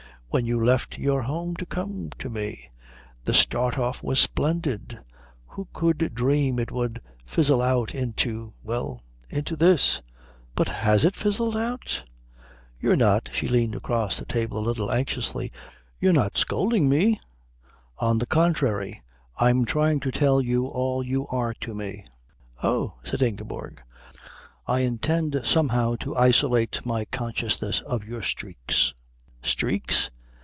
[0.33, 2.69] "When you left your home to come to me.
[3.25, 4.97] The start off was splendid.
[5.47, 10.01] Who could dream it would fizzle out into well, into this?"
[10.55, 12.01] "But has it fizzled out?
[12.79, 15.51] You're not" she leaned across the table a little anxiously
[15.99, 17.19] "you're not scolding me?"
[17.97, 19.03] "On the contrary,
[19.35, 22.05] I'm trying to tell you all you are to me."
[22.63, 23.81] "Oh," said Ingeborg.
[24.65, 28.93] "I intend somehow to isolate my consciousness of your streaks"
[29.41, 30.09] "Streaks?"